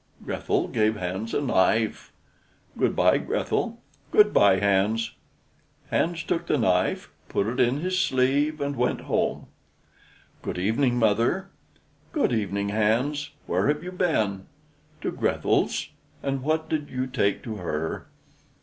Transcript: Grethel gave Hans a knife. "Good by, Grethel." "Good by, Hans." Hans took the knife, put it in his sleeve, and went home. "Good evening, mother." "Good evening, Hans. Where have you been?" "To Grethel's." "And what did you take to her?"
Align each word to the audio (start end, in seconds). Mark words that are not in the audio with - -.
Grethel 0.25 0.67
gave 0.67 0.95
Hans 0.95 1.31
a 1.31 1.41
knife. 1.41 2.11
"Good 2.75 2.95
by, 2.95 3.19
Grethel." 3.19 3.79
"Good 4.09 4.33
by, 4.33 4.59
Hans." 4.59 5.11
Hans 5.91 6.23
took 6.23 6.47
the 6.47 6.57
knife, 6.57 7.11
put 7.29 7.45
it 7.45 7.59
in 7.59 7.81
his 7.81 7.99
sleeve, 7.99 8.59
and 8.59 8.75
went 8.75 9.01
home. 9.01 9.45
"Good 10.41 10.57
evening, 10.57 10.97
mother." 10.97 11.51
"Good 12.13 12.33
evening, 12.33 12.69
Hans. 12.69 13.29
Where 13.45 13.67
have 13.67 13.83
you 13.83 13.91
been?" 13.91 14.47
"To 15.01 15.11
Grethel's." 15.11 15.89
"And 16.23 16.41
what 16.41 16.67
did 16.67 16.89
you 16.89 17.05
take 17.05 17.43
to 17.43 17.57
her?" 17.57 18.07